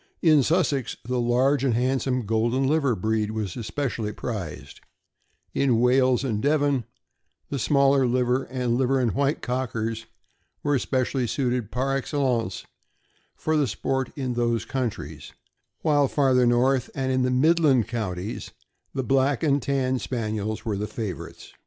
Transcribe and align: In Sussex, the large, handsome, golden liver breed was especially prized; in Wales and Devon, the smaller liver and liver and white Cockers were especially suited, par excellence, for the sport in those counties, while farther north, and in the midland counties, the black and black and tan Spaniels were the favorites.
In 0.23 0.41
Sussex, 0.41 0.97
the 1.05 1.19
large, 1.19 1.61
handsome, 1.61 2.25
golden 2.25 2.65
liver 2.65 2.95
breed 2.95 3.29
was 3.29 3.55
especially 3.55 4.11
prized; 4.11 4.81
in 5.53 5.79
Wales 5.79 6.23
and 6.23 6.41
Devon, 6.41 6.85
the 7.51 7.59
smaller 7.59 8.07
liver 8.07 8.45
and 8.45 8.79
liver 8.79 8.99
and 8.99 9.11
white 9.11 9.43
Cockers 9.43 10.07
were 10.63 10.73
especially 10.73 11.27
suited, 11.27 11.69
par 11.69 11.95
excellence, 11.95 12.65
for 13.35 13.55
the 13.55 13.67
sport 13.67 14.11
in 14.15 14.33
those 14.33 14.65
counties, 14.65 15.33
while 15.81 16.07
farther 16.07 16.47
north, 16.47 16.89
and 16.95 17.11
in 17.11 17.21
the 17.21 17.29
midland 17.29 17.87
counties, 17.87 18.49
the 18.95 19.03
black 19.03 19.43
and 19.43 19.61
black 19.61 19.69
and 19.69 19.99
tan 19.99 19.99
Spaniels 19.99 20.65
were 20.65 20.77
the 20.77 20.87
favorites. 20.87 21.53